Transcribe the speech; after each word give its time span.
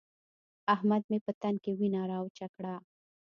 احمد 0.73 1.01
مې 1.09 1.17
په 1.25 1.31
تن 1.41 1.55
کې 1.63 1.71
وينه 1.79 2.01
راوچه 2.11 2.47
کړه. 2.55 2.75